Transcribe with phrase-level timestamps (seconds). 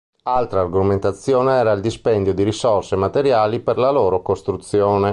[0.23, 5.09] Altra argomentazione era il dispendio di risorse e materiali per la loro costruzione.